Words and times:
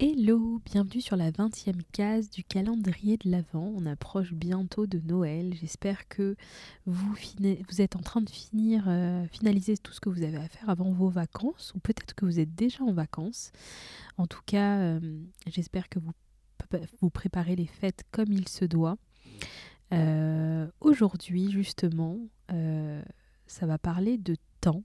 Hello, 0.00 0.62
bienvenue 0.64 1.00
sur 1.00 1.16
la 1.16 1.32
20e 1.32 1.82
case 1.90 2.30
du 2.30 2.44
calendrier 2.44 3.16
de 3.16 3.28
l'Avent. 3.28 3.72
On 3.76 3.84
approche 3.84 4.32
bientôt 4.32 4.86
de 4.86 5.00
Noël. 5.00 5.54
J'espère 5.60 6.06
que 6.06 6.36
vous, 6.86 7.16
êtes 7.78 7.96
en 7.96 8.00
train 8.00 8.20
de 8.20 8.30
finir, 8.30 8.84
euh, 8.86 9.26
finaliser 9.26 9.76
tout 9.76 9.92
ce 9.92 9.98
que 9.98 10.08
vous 10.08 10.22
avez 10.22 10.36
à 10.36 10.46
faire 10.48 10.70
avant 10.70 10.92
vos 10.92 11.08
vacances, 11.08 11.72
ou 11.74 11.80
peut-être 11.80 12.14
que 12.14 12.24
vous 12.26 12.38
êtes 12.38 12.54
déjà 12.54 12.84
en 12.84 12.92
vacances. 12.92 13.50
En 14.18 14.28
tout 14.28 14.42
cas, 14.46 14.78
euh, 14.78 15.00
j'espère 15.48 15.88
que 15.88 15.98
vous, 15.98 16.12
vous 17.00 17.10
préparez 17.10 17.56
les 17.56 17.66
fêtes 17.66 18.04
comme 18.12 18.30
il 18.30 18.46
se 18.46 18.66
doit. 18.66 18.98
Euh, 19.92 20.68
aujourd'hui, 20.80 21.50
justement, 21.50 22.20
ça 23.48 23.66
va 23.66 23.78
parler 23.78 24.16
de 24.16 24.36
temps 24.60 24.84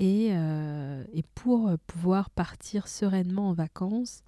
euh, 0.00 1.04
et, 1.12 1.22
pour 1.34 1.70
pouvoir 1.86 2.30
partir 2.30 2.88
sereinement 2.88 3.50
en 3.50 3.52
vacances, 3.52 4.22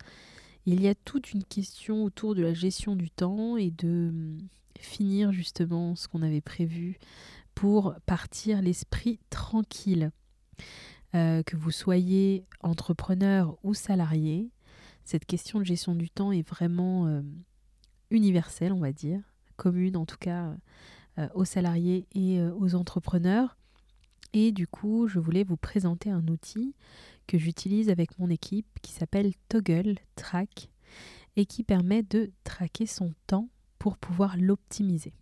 il 0.64 0.80
y 0.80 0.88
a 0.88 0.94
toute 0.94 1.32
une 1.32 1.44
question 1.44 2.04
autour 2.04 2.34
de 2.34 2.42
la 2.42 2.54
gestion 2.54 2.96
du 2.96 3.10
temps 3.10 3.56
et 3.56 3.70
de 3.70 4.08
hum, 4.10 4.38
finir 4.78 5.32
justement 5.32 5.94
ce 5.96 6.08
qu'on 6.08 6.22
avait 6.22 6.40
prévu 6.40 6.98
pour 7.54 7.94
partir 8.06 8.62
l'esprit 8.62 9.18
tranquille. 9.30 10.10
Euh, 11.14 11.42
que 11.44 11.56
vous 11.56 11.70
soyez 11.70 12.44
entrepreneur 12.60 13.56
ou 13.62 13.74
salarié, 13.74 14.50
cette 15.04 15.24
question 15.24 15.60
de 15.60 15.64
gestion 15.64 15.94
du 15.94 16.10
temps 16.10 16.32
est 16.32 16.46
vraiment 16.46 17.06
euh, 17.06 17.22
universelle, 18.10 18.72
on 18.72 18.80
va 18.80 18.92
dire, 18.92 19.20
commune 19.56 19.96
en 19.96 20.04
tout 20.04 20.18
cas 20.18 20.54
aux 21.34 21.46
salariés 21.46 22.06
et 22.14 22.42
aux 22.42 22.74
entrepreneurs. 22.74 23.56
Et 24.38 24.52
du 24.52 24.66
coup, 24.66 25.08
je 25.08 25.18
voulais 25.18 25.44
vous 25.44 25.56
présenter 25.56 26.10
un 26.10 26.28
outil 26.28 26.74
que 27.26 27.38
j'utilise 27.38 27.88
avec 27.88 28.18
mon 28.18 28.28
équipe 28.28 28.66
qui 28.82 28.92
s'appelle 28.92 29.32
Toggle 29.48 29.94
Track 30.14 30.68
et 31.36 31.46
qui 31.46 31.62
permet 31.62 32.02
de 32.02 32.30
traquer 32.44 32.84
son 32.84 33.14
temps 33.26 33.48
pour 33.78 33.96
pouvoir 33.96 34.36
l'optimiser. 34.36 35.14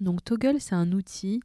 Donc 0.00 0.24
Toggle, 0.24 0.60
c'est 0.60 0.74
un 0.74 0.90
outil 0.90 1.40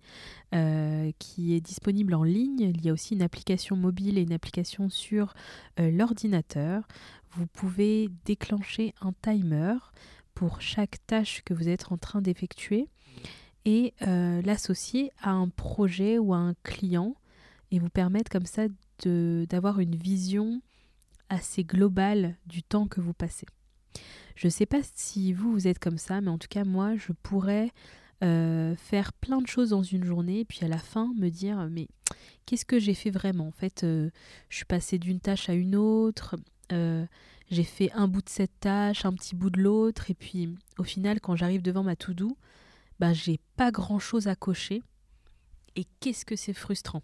euh, 0.55 1.11
qui 1.19 1.53
est 1.53 1.61
disponible 1.61 2.15
en 2.15 2.23
ligne. 2.23 2.61
Il 2.61 2.83
y 2.83 2.89
a 2.89 2.93
aussi 2.93 3.13
une 3.13 3.21
application 3.21 3.75
mobile 3.75 4.17
et 4.17 4.23
une 4.23 4.33
application 4.33 4.89
sur 4.89 5.35
euh, 5.79 5.91
l'ordinateur. 5.91 6.87
Vous 7.33 7.45
pouvez 7.45 8.09
déclencher 8.25 8.95
un 9.01 9.13
timer 9.21 9.75
pour 10.33 10.61
chaque 10.61 10.97
tâche 11.05 11.43
que 11.45 11.53
vous 11.53 11.69
êtes 11.69 11.91
en 11.91 11.97
train 11.97 12.23
d'effectuer 12.23 12.87
et 13.65 13.93
euh, 14.01 14.41
l'associer 14.41 15.11
à 15.21 15.31
un 15.31 15.49
projet 15.49 16.17
ou 16.17 16.33
à 16.33 16.37
un 16.37 16.53
client 16.63 17.15
et 17.71 17.79
vous 17.79 17.89
permettre 17.89 18.29
comme 18.31 18.45
ça 18.45 18.63
d'avoir 19.05 19.79
une 19.79 19.95
vision 19.95 20.61
assez 21.29 21.63
globale 21.63 22.37
du 22.45 22.63
temps 22.63 22.87
que 22.87 23.01
vous 23.01 23.13
passez. 23.13 23.47
Je 24.35 24.47
ne 24.47 24.51
sais 24.51 24.65
pas 24.65 24.79
si 24.95 25.33
vous, 25.33 25.51
vous 25.51 25.67
êtes 25.67 25.79
comme 25.79 25.97
ça, 25.97 26.21
mais 26.21 26.29
en 26.29 26.37
tout 26.37 26.47
cas, 26.49 26.63
moi, 26.63 26.95
je 26.95 27.11
pourrais 27.11 27.71
euh, 28.23 28.75
faire 28.75 29.11
plein 29.13 29.41
de 29.41 29.47
choses 29.47 29.71
dans 29.71 29.83
une 29.83 30.03
journée, 30.03 30.41
et 30.41 30.45
puis 30.45 30.59
à 30.63 30.67
la 30.67 30.77
fin, 30.77 31.11
me 31.17 31.29
dire, 31.29 31.67
mais 31.69 31.87
qu'est-ce 32.45 32.65
que 32.65 32.79
j'ai 32.79 32.93
fait 32.93 33.11
vraiment? 33.11 33.47
En 33.47 33.51
fait, 33.51 33.83
euh, 33.83 34.09
je 34.49 34.57
suis 34.57 34.65
passée 34.65 34.99
d'une 34.99 35.19
tâche 35.19 35.49
à 35.49 35.53
une 35.53 35.75
autre, 35.75 36.35
j'ai 37.51 37.63
fait 37.63 37.91
un 37.91 38.07
bout 38.07 38.21
de 38.21 38.29
cette 38.29 38.59
tâche, 38.59 39.05
un 39.05 39.13
petit 39.13 39.35
bout 39.35 39.49
de 39.49 39.61
l'autre, 39.61 40.09
et 40.09 40.13
puis 40.13 40.49
au 40.77 40.83
final, 40.83 41.19
quand 41.21 41.35
j'arrive 41.35 41.61
devant 41.61 41.83
ma 41.83 41.95
to-do, 41.95 42.35
bah, 43.03 43.11
j'ai 43.11 43.37
pas 43.57 43.69
grand 43.69 43.99
chose 43.99 44.29
à 44.29 44.35
cocher. 44.37 44.81
Et 45.75 45.85
qu'est-ce 45.99 46.23
que 46.23 46.37
c'est 46.37 46.53
frustrant? 46.53 47.03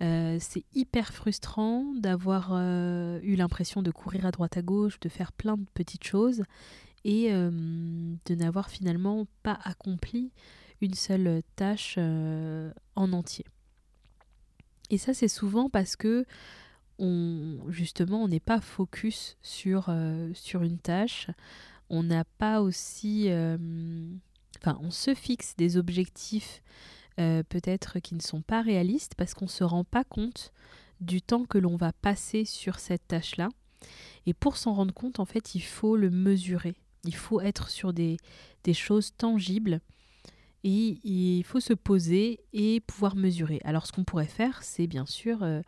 Euh, 0.00 0.38
c'est 0.40 0.64
hyper 0.74 1.12
frustrant 1.12 1.92
d'avoir 1.94 2.52
euh, 2.54 3.20
eu 3.22 3.34
l'impression 3.34 3.82
de 3.82 3.90
courir 3.90 4.24
à 4.24 4.30
droite 4.30 4.56
à 4.56 4.62
gauche, 4.62 4.98
de 4.98 5.10
faire 5.10 5.32
plein 5.32 5.58
de 5.58 5.66
petites 5.74 6.04
choses 6.04 6.42
et 7.04 7.34
euh, 7.34 7.50
de 7.50 8.34
n'avoir 8.34 8.70
finalement 8.70 9.26
pas 9.42 9.58
accompli 9.62 10.32
une 10.80 10.94
seule 10.94 11.42
tâche 11.54 11.98
en 11.98 13.12
entier. 13.12 13.44
Et 14.88 14.96
ça, 14.96 15.12
c'est 15.12 15.28
souvent 15.28 15.68
parce 15.68 15.96
que 15.96 16.24
on, 16.98 17.58
justement, 17.68 18.22
on 18.22 18.28
n'est 18.28 18.40
pas 18.40 18.62
focus 18.62 19.36
sur, 19.42 19.94
sur 20.32 20.62
une 20.62 20.78
tâche. 20.78 21.28
On 21.90 22.04
n'a 22.04 22.24
pas 22.24 22.62
aussi 22.62 23.28
enfin, 24.62 24.78
on 24.82 24.90
se 24.90 25.14
fixe 25.14 25.54
des 25.56 25.76
objectifs 25.76 26.62
euh, 27.18 27.42
peut-être 27.42 27.98
qui 27.98 28.14
ne 28.14 28.20
sont 28.20 28.40
pas 28.40 28.62
réalistes 28.62 29.14
parce 29.16 29.34
qu'on 29.34 29.46
ne 29.46 29.50
se 29.50 29.64
rend 29.64 29.84
pas 29.84 30.04
compte 30.04 30.52
du 31.00 31.20
temps 31.22 31.44
que 31.44 31.58
l'on 31.58 31.76
va 31.76 31.92
passer 31.92 32.44
sur 32.44 32.78
cette 32.78 33.06
tâche-là. 33.08 33.48
Et 34.26 34.34
pour 34.34 34.56
s'en 34.56 34.74
rendre 34.74 34.94
compte, 34.94 35.20
en 35.20 35.24
fait, 35.24 35.54
il 35.54 35.62
faut 35.62 35.96
le 35.96 36.10
mesurer. 36.10 36.74
Il 37.04 37.14
faut 37.14 37.40
être 37.40 37.68
sur 37.68 37.92
des, 37.92 38.18
choses 38.72 39.12
tangibles 39.16 39.80
et 40.62 40.98
il 41.02 41.42
faut 41.44 41.60
se 41.60 41.72
poser 41.72 42.40
et 42.52 42.80
pouvoir 42.80 43.16
mesurer. 43.16 43.60
Alors 43.64 43.86
ce 43.86 43.92
qu'on 43.92 44.04
pourrait 44.04 44.26
faire, 44.26 44.62
c'est 44.62 44.86
bien 44.86 45.06
sûr 45.06 45.42
euh, 45.42 45.62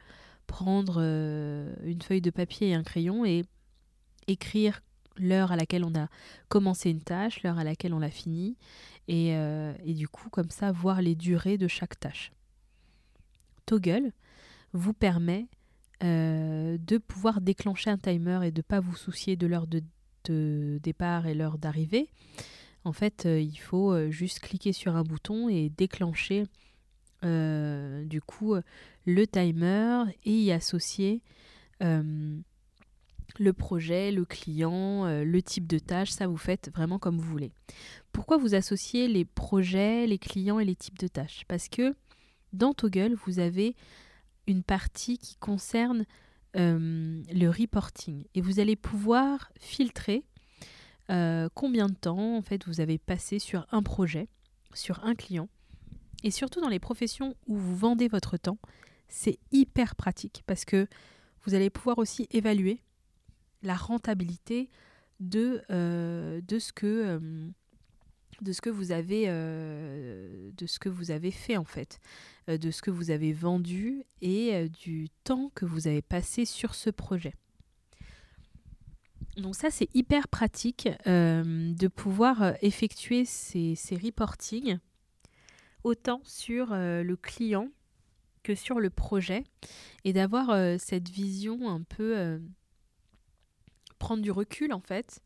prendre 0.46 0.96
euh, 0.98 1.74
une 1.84 2.02
feuille 2.02 2.20
de 2.20 2.30
papier 2.30 2.68
et 2.68 2.74
un 2.74 2.82
crayon 2.82 3.24
et 3.24 3.44
écrire 4.26 4.80
l'heure 5.16 5.52
à 5.52 5.56
laquelle 5.56 5.84
on 5.84 5.94
a 5.94 6.08
commencé 6.48 6.90
une 6.90 7.02
tâche, 7.02 7.42
l'heure 7.42 7.58
à 7.58 7.64
laquelle 7.64 7.94
on 7.94 7.98
l'a 7.98 8.10
fini, 8.10 8.56
euh, 9.10 9.74
et, 9.84 9.94
du 9.94 10.08
coup, 10.08 10.30
comme 10.30 10.50
ça, 10.50 10.72
voir 10.72 11.02
les 11.02 11.14
durées 11.14 11.58
de 11.58 11.68
chaque 11.68 11.98
tâche. 11.98 12.32
Toggle 13.66 14.12
vous 14.72 14.92
permet 14.92 15.46
euh, 16.02 16.78
de 16.78 16.98
pouvoir 16.98 17.40
déclencher 17.40 17.90
un 17.90 17.98
timer 17.98 18.40
et 18.44 18.50
de 18.50 18.58
ne 18.58 18.62
pas 18.62 18.80
vous 18.80 18.96
soucier 18.96 19.36
de 19.36 19.46
l'heure 19.46 19.66
de, 19.66 19.82
départ 20.82 21.26
et 21.26 21.34
l'heure 21.34 21.58
d'arrivée. 21.58 22.08
En 22.84 22.92
fait, 22.92 23.26
euh, 23.26 23.40
il 23.40 23.56
faut 23.56 24.10
juste 24.10 24.40
cliquer 24.40 24.72
sur 24.72 24.96
un 24.96 25.02
bouton 25.02 25.48
et 25.48 25.70
déclencher 25.70 26.44
du 27.24 28.20
coup 28.20 28.56
le 29.06 29.26
timer 29.28 30.04
et 30.24 30.32
y 30.32 30.50
associer 30.50 31.22
le 33.38 33.52
projet, 33.52 34.12
le 34.12 34.24
client, 34.24 35.06
euh, 35.06 35.24
le 35.24 35.42
type 35.42 35.66
de 35.66 35.78
tâche, 35.78 36.10
ça 36.10 36.26
vous 36.26 36.36
faites 36.36 36.70
vraiment 36.74 36.98
comme 36.98 37.18
vous 37.18 37.28
voulez. 37.28 37.52
Pourquoi 38.12 38.36
vous 38.36 38.54
associez 38.54 39.08
les 39.08 39.24
projets, 39.24 40.06
les 40.06 40.18
clients 40.18 40.58
et 40.58 40.64
les 40.64 40.76
types 40.76 40.98
de 40.98 41.08
tâches? 41.08 41.44
Parce 41.48 41.68
que 41.68 41.94
dans 42.52 42.74
Toggle, 42.74 43.14
vous 43.26 43.38
avez 43.38 43.74
une 44.46 44.62
partie 44.62 45.18
qui 45.18 45.36
concerne 45.36 46.04
euh, 46.56 47.22
le 47.32 47.48
reporting 47.48 48.24
et 48.34 48.40
vous 48.40 48.60
allez 48.60 48.76
pouvoir 48.76 49.50
filtrer 49.58 50.24
euh, 51.10 51.48
combien 51.54 51.86
de 51.86 51.94
temps 51.94 52.36
en 52.36 52.42
fait 52.42 52.66
vous 52.66 52.80
avez 52.80 52.98
passé 52.98 53.38
sur 53.38 53.66
un 53.70 53.82
projet, 53.82 54.28
sur 54.74 55.02
un 55.04 55.14
client 55.14 55.48
et 56.22 56.30
surtout 56.30 56.60
dans 56.60 56.68
les 56.68 56.78
professions 56.78 57.36
où 57.46 57.56
vous 57.56 57.76
vendez 57.76 58.08
votre 58.08 58.36
temps, 58.36 58.58
c'est 59.08 59.38
hyper 59.50 59.96
pratique 59.96 60.42
parce 60.46 60.64
que 60.64 60.86
vous 61.44 61.54
allez 61.54 61.70
pouvoir 61.70 61.98
aussi 61.98 62.28
évaluer 62.30 62.82
la 63.62 63.74
rentabilité 63.74 64.68
de, 65.22 65.62
euh, 65.70 66.40
de, 66.42 66.58
ce 66.58 66.72
que, 66.72 66.86
euh, 66.86 67.48
de 68.40 68.52
ce 68.52 68.60
que 68.60 68.70
vous 68.70 68.92
avez 68.92 69.24
euh, 69.28 70.50
de 70.56 70.66
ce 70.66 70.78
que 70.78 70.88
vous 70.88 71.10
avez 71.10 71.30
fait 71.30 71.56
en 71.56 71.64
fait, 71.64 72.00
de 72.48 72.70
ce 72.70 72.82
que 72.82 72.90
vous 72.90 73.10
avez 73.10 73.32
vendu 73.32 74.04
et 74.20 74.68
du 74.68 75.08
temps 75.24 75.50
que 75.54 75.64
vous 75.64 75.86
avez 75.86 76.02
passé 76.02 76.44
sur 76.44 76.74
ce 76.74 76.90
projet. 76.90 77.34
Donc 79.36 79.54
ça 79.54 79.70
c'est 79.70 79.88
hyper 79.94 80.28
pratique 80.28 80.88
de 81.06 81.88
pouvoir 81.88 82.54
effectuer 82.60 83.24
ces, 83.24 83.74
ces 83.76 83.96
reportings 83.96 84.78
autant 85.84 86.20
sur 86.24 86.74
le 86.74 87.14
client 87.14 87.68
que 88.42 88.54
sur 88.54 88.78
le 88.80 88.90
projet 88.90 89.44
et 90.04 90.12
d'avoir 90.12 90.78
cette 90.78 91.08
vision 91.08 91.70
un 91.70 91.82
peu 91.82 92.40
prendre 94.02 94.22
du 94.22 94.32
recul 94.32 94.72
en 94.72 94.80
fait 94.80 95.20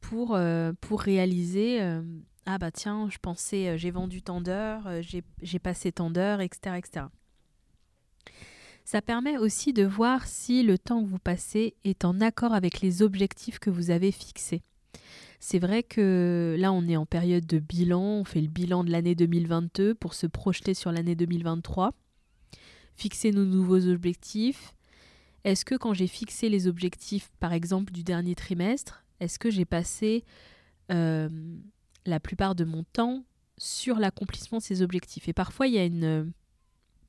pour, 0.00 0.34
euh, 0.34 0.72
pour 0.82 1.00
réaliser 1.00 1.80
euh, 1.80 2.02
ah 2.44 2.58
bah 2.58 2.70
tiens 2.70 3.08
je 3.10 3.16
pensais 3.16 3.68
euh, 3.68 3.76
j'ai 3.78 3.90
vendu 3.90 4.20
tant 4.20 4.42
d'heures 4.42 4.86
j'ai 5.00 5.58
passé 5.58 5.92
tant 5.92 6.10
d'heures 6.10 6.42
etc 6.42 6.76
etc 6.76 7.06
Ça 8.84 9.00
permet 9.00 9.38
aussi 9.38 9.72
de 9.72 9.84
voir 9.84 10.26
si 10.26 10.62
le 10.62 10.76
temps 10.76 11.02
que 11.02 11.08
vous 11.08 11.18
passez 11.18 11.74
est 11.84 12.04
en 12.04 12.20
accord 12.20 12.52
avec 12.52 12.82
les 12.82 13.02
objectifs 13.02 13.58
que 13.58 13.70
vous 13.70 13.90
avez 13.90 14.12
fixés. 14.12 14.62
C'est 15.40 15.58
vrai 15.58 15.82
que 15.82 16.56
là, 16.58 16.72
on 16.72 16.88
est 16.88 16.96
en 16.96 17.04
période 17.04 17.46
de 17.46 17.58
bilan, 17.58 18.20
on 18.20 18.24
fait 18.24 18.40
le 18.40 18.48
bilan 18.48 18.84
de 18.84 18.90
l'année 18.90 19.14
2022 19.14 19.94
pour 19.94 20.14
se 20.14 20.26
projeter 20.26 20.72
sur 20.72 20.90
l'année 20.90 21.14
2023, 21.16 21.92
fixer 22.96 23.30
nos 23.30 23.44
nouveaux 23.44 23.86
objectifs. 23.88 24.72
Est-ce 25.44 25.64
que 25.64 25.74
quand 25.74 25.94
j'ai 25.94 26.06
fixé 26.06 26.48
les 26.48 26.66
objectifs, 26.66 27.30
par 27.40 27.52
exemple, 27.52 27.92
du 27.92 28.02
dernier 28.02 28.34
trimestre, 28.34 29.04
est-ce 29.20 29.38
que 29.38 29.50
j'ai 29.50 29.64
passé 29.64 30.24
euh, 30.90 31.28
la 32.06 32.20
plupart 32.20 32.54
de 32.54 32.64
mon 32.64 32.84
temps 32.84 33.24
sur 33.56 33.98
l'accomplissement 33.98 34.58
de 34.58 34.62
ces 34.62 34.82
objectifs? 34.82 35.28
Et 35.28 35.32
parfois, 35.32 35.66
il 35.66 35.74
y 35.74 35.78
a 35.78 35.84
une... 35.84 36.32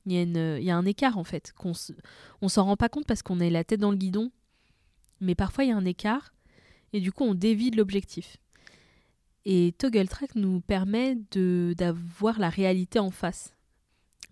Il 0.06 0.14
y, 0.14 0.70
a 0.70 0.76
un 0.76 0.86
écart 0.86 1.18
en 1.18 1.24
fait, 1.24 1.52
qu'on 1.52 1.72
on 2.40 2.48
s'en 2.48 2.64
rend 2.64 2.76
pas 2.76 2.88
compte 2.88 3.06
parce 3.06 3.22
qu'on 3.22 3.38
est 3.38 3.50
la 3.50 3.64
tête 3.64 3.80
dans 3.80 3.90
le 3.90 3.98
guidon, 3.98 4.32
mais 5.20 5.34
parfois 5.34 5.64
il 5.64 5.68
y 5.68 5.72
a 5.72 5.76
un 5.76 5.84
écart 5.84 6.32
et 6.94 7.00
du 7.00 7.12
coup 7.12 7.22
on 7.24 7.34
dévie 7.34 7.70
de 7.70 7.76
l'objectif. 7.76 8.38
Et 9.44 9.74
Toggle 9.78 10.08
Track 10.08 10.34
nous 10.34 10.60
permet 10.62 11.16
d'avoir 11.34 12.38
la 12.38 12.48
réalité 12.48 12.98
en 12.98 13.10
face. 13.10 13.54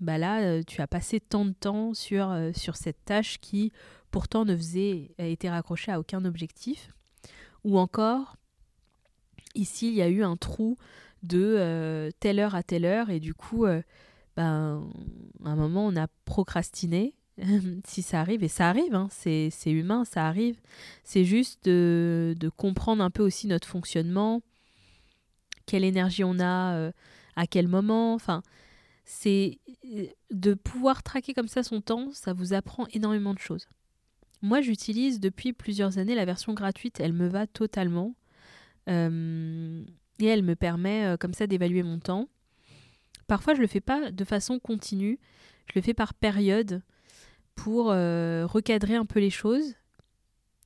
Bah 0.01 0.17
là, 0.17 0.41
euh, 0.41 0.63
tu 0.65 0.81
as 0.81 0.87
passé 0.87 1.19
tant 1.19 1.45
de 1.45 1.53
temps 1.53 1.93
sur, 1.93 2.31
euh, 2.31 2.53
sur 2.55 2.77
cette 2.77 3.05
tâche 3.05 3.39
qui 3.41 3.73
pourtant 4.11 4.45
ne 4.45 4.57
faisait, 4.57 5.11
été 5.19 5.51
raccrochée 5.51 5.93
à 5.93 5.99
aucun 5.99 6.25
objectif. 6.25 6.93
Ou 7.65 7.79
encore, 7.79 8.37
ici, 9.55 9.89
il 9.89 9.95
y 9.95 10.03
a 10.03 10.09
eu 10.09 10.23
un 10.23 10.37
trou 10.37 10.79
de 11.25 11.57
euh, 11.59 12.11
telle 12.21 12.39
heure 12.39 12.55
à 12.55 12.63
telle 12.63 12.85
heure 12.85 13.11
et 13.11 13.19
du 13.19 13.35
coup, 13.35 13.67
ben, 14.37 14.89
à 15.45 15.49
un 15.51 15.57
moment, 15.57 15.87
on 15.87 15.97
a 15.97 16.07
procrastiné 16.25 17.15
si 17.85 18.03
ça 18.03 18.21
arrive, 18.21 18.43
et 18.43 18.49
ça 18.49 18.69
arrive, 18.69 18.95
hein, 18.95 19.09
c'est 19.11 19.51
humain, 19.67 20.05
ça 20.05 20.27
arrive. 20.27 20.61
C'est 21.05 21.25
juste 21.25 21.65
de, 21.67 22.35
comprendre 22.57 23.03
un 23.03 23.11
peu 23.11 23.23
aussi 23.23 23.47
notre 23.47 23.69
fonctionnement, 23.69 24.43
quelle 25.67 25.85
énergie 25.85 26.25
on 26.25 26.41
a, 26.41 26.91
à 27.37 27.47
quel 27.47 27.69
moment. 27.69 28.15
Enfin, 28.15 28.43
c'est 29.11 29.59
euh, 29.87 30.07
de 30.31 30.55
pouvoir 30.55 31.03
traquer 31.03 31.33
comme 31.33 31.49
ça 31.49 31.63
son 31.63 31.81
temps, 31.81 32.11
ça 32.13 32.33
vous 32.33 32.53
apprend 32.53 32.87
énormément 32.93 33.33
de 33.33 33.39
choses. 33.39 33.67
Moi, 34.43 34.61
j'utilise 34.61 35.19
depuis 35.19 35.53
plusieurs 35.53 35.99
années 35.99 36.15
la 36.15 36.25
version 36.25 36.53
gratuite, 36.53 37.01
elle 37.01 37.15
me 37.15 37.27
va 37.27 37.47
totalement. 37.47 38.15
Euh, 38.89 39.83
et 40.21 40.27
elle 40.27 40.43
me 40.43 40.55
permet 40.55 41.17
comme 41.19 41.33
ça 41.33 41.47
d'évaluer 41.47 41.83
mon 41.83 41.99
temps. 41.99 42.29
Parfois, 43.27 43.55
je 43.55 43.61
le 43.61 43.67
fais 43.67 43.81
pas 43.81 44.11
de 44.11 44.25
façon 44.25 44.59
continue, 44.59 45.19
je 45.67 45.73
le 45.75 45.83
fais 45.83 45.95
par 45.95 46.15
période 46.15 46.83
pour 47.59 47.91
euh, 47.91 48.47
recadrer 48.47 48.95
un 48.95 49.05
peu 49.05 49.21
les 49.21 49.31
choses. 49.31 49.75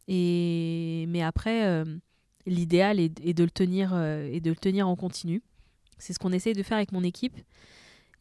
Et 0.08 1.06
mais 1.08 1.22
après, 1.22 1.64
euh, 1.66 1.84
l'idéal 2.46 3.00
est, 3.00 3.08
de 3.08 3.44
le 3.44 3.50
tenir 3.50 3.92
euh, 3.94 4.28
et 4.30 4.40
de 4.40 4.50
le 4.50 4.56
tenir 4.56 4.88
en 4.88 4.94
continu. 4.94 5.42
C'est 5.98 6.12
ce 6.12 6.18
qu'on 6.18 6.32
essaye 6.32 6.52
de 6.52 6.62
faire 6.62 6.76
avec 6.76 6.92
mon 6.92 7.02
équipe. 7.02 7.36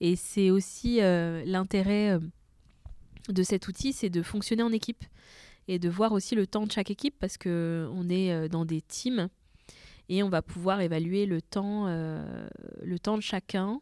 Et 0.01 0.17
c'est 0.17 0.49
aussi 0.49 0.97
l'intérêt 0.97 2.19
de 3.29 3.43
cet 3.43 3.67
outil, 3.67 3.93
c'est 3.93 4.09
de 4.09 4.21
fonctionner 4.21 4.63
en 4.63 4.71
équipe 4.71 5.05
et 5.67 5.79
de 5.79 5.89
voir 5.89 6.11
aussi 6.11 6.35
le 6.35 6.47
temps 6.47 6.65
de 6.65 6.71
chaque 6.71 6.91
équipe 6.91 7.15
parce 7.19 7.37
que 7.37 7.87
on 7.93 8.09
est 8.09 8.49
dans 8.49 8.65
des 8.65 8.81
teams 8.81 9.29
et 10.09 10.23
on 10.23 10.29
va 10.29 10.41
pouvoir 10.41 10.81
évaluer 10.81 11.25
le 11.25 11.39
temps, 11.39 11.85
le 11.85 12.99
temps 12.99 13.15
de 13.15 13.21
chacun 13.21 13.79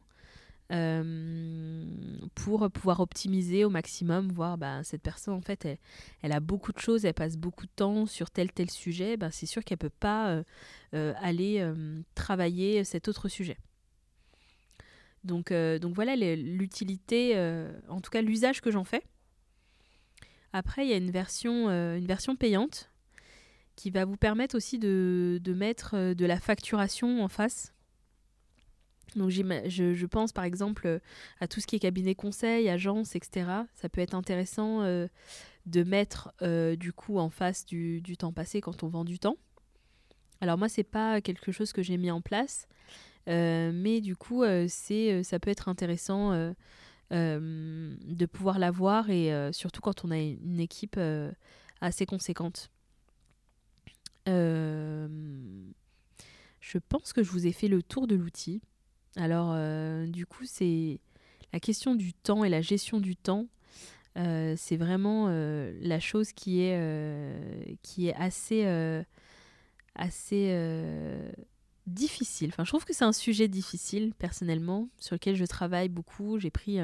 euh, 0.71 1.83
pour 2.35 2.69
pouvoir 2.69 2.99
optimiser 2.99 3.65
au 3.65 3.71
maximum, 3.71 4.31
voir 4.31 4.59
bah, 4.59 4.83
cette 4.83 5.01
personne 5.01 5.33
en 5.33 5.41
fait 5.41 5.67
elle, 6.21 6.31
a 6.31 6.39
beaucoup 6.39 6.71
de 6.71 6.77
choses, 6.77 7.05
elle 7.05 7.15
passe 7.15 7.37
beaucoup 7.37 7.65
de 7.65 7.71
temps 7.75 8.05
sur 8.05 8.29
tel 8.29 8.51
tel 8.51 8.69
sujet, 8.69 9.17
bah, 9.17 9.31
c'est 9.31 9.47
sûr 9.47 9.63
qu'elle 9.63 9.79
peut 9.79 9.89
pas 9.89 10.29
euh, 10.29 10.43
euh, 10.93 11.13
aller 11.19 11.67
travailler 12.13 12.83
cet 12.83 13.07
autre 13.07 13.29
sujet. 13.29 13.57
Donc, 15.23 15.51
donc 15.53 15.93
voilà 15.93 16.15
l'utilité, 16.15 17.35
en 17.89 18.01
tout 18.01 18.09
cas 18.09 18.21
l'usage 18.21 18.61
que 18.61 18.71
j'en 18.71 18.83
fais. 18.83 19.03
Après, 20.53 20.85
il 20.85 20.89
y 20.89 20.93
a 20.93 20.97
une 20.97 21.11
version, 21.11 21.67
version 21.99 22.35
payante 22.35 22.89
qui 23.79 23.91
va 23.91 24.03
vous 24.03 24.17
permettre 24.17 24.55
aussi 24.55 24.77
de, 24.77 25.39
mettre 25.55 26.13
de 26.13 26.25
la 26.25 26.37
facturation 26.37 27.23
en 27.23 27.29
face. 27.29 27.73
Donc 29.15 29.29
je, 29.29 29.93
je, 29.93 30.05
pense 30.05 30.33
par 30.33 30.43
exemple 30.43 30.85
euh, 30.85 30.99
à 31.39 31.47
tout 31.47 31.61
ce 31.61 31.65
qui 31.65 31.77
est 31.77 31.79
cabinet 31.79 32.13
conseil, 32.13 32.69
agence, 32.69 33.15
etc. 33.15 33.49
Ça 33.73 33.89
peut 33.89 34.01
être 34.01 34.13
intéressant 34.13 34.81
euh, 34.81 35.07
de 35.65 35.83
mettre 35.83 36.31
euh, 36.41 36.75
du 36.75 36.93
coup 36.93 37.17
en 37.17 37.29
face 37.29 37.65
du, 37.65 38.01
du, 38.01 38.17
temps 38.17 38.33
passé 38.33 38.61
quand 38.61 38.83
on 38.83 38.87
vend 38.87 39.05
du 39.05 39.17
temps. 39.17 39.37
Alors 40.41 40.57
moi 40.57 40.69
c'est 40.69 40.83
pas 40.83 41.21
quelque 41.21 41.51
chose 41.51 41.71
que 41.71 41.81
j'ai 41.81 41.97
mis 41.97 42.11
en 42.11 42.21
place, 42.21 42.67
mais 43.29 44.01
du 44.01 44.15
coup 44.15 44.43
c'est 44.67 45.23
ça 45.23 45.39
peut 45.39 45.49
être 45.51 45.69
intéressant 45.69 46.53
de 47.11 48.25
pouvoir 48.25 48.59
l'avoir 48.59 49.09
et 49.09 49.31
surtout 49.53 49.81
quand 49.81 50.03
on 50.03 50.11
a 50.11 50.17
une 50.17 50.59
équipe 50.59 50.99
assez 51.81 52.05
conséquente. 52.05 52.69
je 54.25 55.07
pense 56.89 57.13
que 57.13 57.23
je 57.23 57.31
vous 57.31 57.47
ai 57.47 57.51
fait 57.51 57.67
le 57.67 57.81
tour 57.81 58.07
de 58.07 58.15
l'outil. 58.15 58.61
Alors, 59.15 59.51
euh, 59.53 60.05
du 60.07 60.25
coup, 60.25 60.45
c'est 60.45 60.99
la 61.53 61.59
question 61.59 61.95
du 61.95 62.13
temps 62.13 62.43
et 62.43 62.49
la 62.49 62.61
gestion 62.61 62.99
du 62.99 63.15
temps. 63.15 63.47
Euh, 64.17 64.55
c'est 64.57 64.77
vraiment 64.77 65.27
euh, 65.29 65.77
la 65.81 65.99
chose 65.99 66.31
qui 66.33 66.61
est, 66.61 67.77
qui 67.81 68.07
est 68.07 68.15
assez, 68.15 68.65
assez 69.95 70.51
difficile. 71.89 72.49
Enfin, 72.49 72.63
je 72.63 72.69
trouve 72.69 72.85
que 72.85 72.93
c'est 72.93 73.05
un 73.05 73.13
sujet 73.13 73.47
difficile, 73.47 74.13
personnellement, 74.17 74.89
sur 74.97 75.15
lequel 75.15 75.35
je 75.35 75.45
travaille 75.45 75.89
beaucoup. 75.89 76.39
J'ai 76.39 76.51
pris 76.51 76.79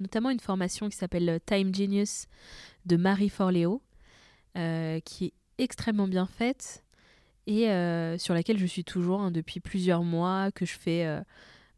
notamment 0.00 0.30
une 0.30 0.40
formation 0.40 0.88
qui 0.88 0.96
s'appelle 0.96 1.40
Time 1.46 1.74
Genius 1.74 2.26
de 2.84 2.96
Marie 2.96 3.28
Forleo, 3.28 3.82
qui 4.54 5.24
est 5.24 5.32
extrêmement 5.58 6.08
bien 6.08 6.26
faite 6.26 6.84
et 7.46 7.70
euh, 7.70 8.18
sur 8.18 8.34
laquelle 8.34 8.58
je 8.58 8.66
suis 8.66 8.84
toujours 8.84 9.20
hein, 9.20 9.30
depuis 9.30 9.60
plusieurs 9.60 10.02
mois, 10.02 10.50
que 10.52 10.66
je 10.66 10.76
fais 10.76 11.06
euh, 11.06 11.20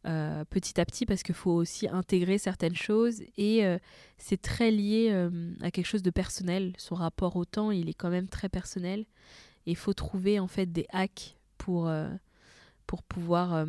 euh, 0.07 0.43
petit 0.45 0.81
à 0.81 0.85
petit 0.85 1.05
parce 1.05 1.21
qu'il 1.21 1.35
faut 1.35 1.51
aussi 1.51 1.87
intégrer 1.87 2.37
certaines 2.37 2.75
choses 2.75 3.21
et 3.37 3.63
c'est 4.17 4.41
très 4.41 4.71
lié 4.71 5.29
à 5.61 5.71
quelque 5.71 5.85
chose 5.85 6.03
de 6.03 6.09
personnel. 6.09 6.73
Son 6.77 6.95
rapport 6.95 7.35
au 7.35 7.45
temps, 7.45 7.71
il 7.71 7.89
est 7.89 7.93
quand 7.93 8.09
même 8.09 8.27
très 8.27 8.49
personnel 8.49 9.01
et 9.65 9.71
il 9.71 9.77
faut 9.77 9.93
trouver 9.93 10.39
en 10.39 10.47
fait 10.47 10.65
des 10.65 10.87
hacks 10.91 11.35
pour, 11.57 11.91
pour 12.89 13.03
pouvoir 13.03 13.67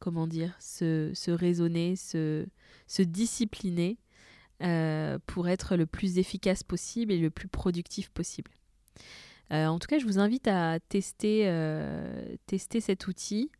comment 0.00 0.26
dire, 0.26 0.54
se, 0.60 1.30
raisonner, 1.30 1.96
se, 1.96 2.46
discipliner 2.98 3.96
pour 5.24 5.48
être 5.48 5.76
le 5.76 5.86
plus 5.86 6.18
efficace 6.18 6.62
possible 6.62 7.10
et 7.10 7.18
le 7.18 7.30
plus 7.30 7.48
productif 7.48 8.10
possible. 8.10 8.50
Euh, 9.50 9.66
en 9.66 9.78
tout 9.78 9.86
cas, 9.88 9.98
je 9.98 10.04
vous 10.04 10.18
invite 10.18 10.46
à 10.46 10.78
tester, 10.90 11.44
euh, 11.46 12.36
tester 12.46 12.82
cet 12.82 13.06
outil. 13.06 13.50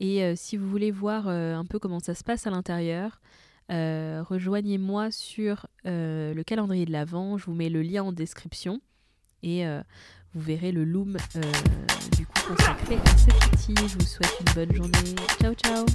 Et 0.00 0.24
euh, 0.24 0.32
si 0.34 0.56
vous 0.56 0.66
voulez 0.66 0.90
voir 0.90 1.28
un 1.28 1.66
peu 1.66 1.78
comment 1.78 2.00
ça 2.00 2.14
se 2.14 2.24
passe 2.24 2.46
à 2.46 2.50
l'intérieur, 2.50 3.20
rejoignez-moi 3.68 5.10
sur 5.10 5.66
le 5.84 6.42
calendrier 6.42 6.86
de 6.86 6.92
l'Avent. 6.92 7.36
Je 7.36 7.44
vous 7.44 7.54
mets 7.54 7.68
le 7.68 7.82
lien 7.82 8.02
en 8.02 8.12
description. 8.12 8.80
Et 9.42 9.66
euh, 9.66 9.80
vous 10.34 10.40
verrez 10.40 10.72
le 10.72 10.84
loom 10.84 11.16
euh, 11.36 11.40
du 12.16 12.26
coup 12.26 12.40
consacré 12.48 12.96
à 12.96 13.16
ce 13.16 13.26
petit. 13.50 13.74
Je 13.76 13.94
vous 13.98 14.06
souhaite 14.06 14.36
une 14.40 14.54
bonne 14.54 14.76
journée. 14.76 15.14
Ciao, 15.40 15.54
ciao! 15.54 15.86